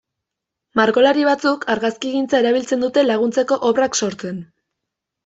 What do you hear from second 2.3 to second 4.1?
erabiltzen dute laguntzeko obrak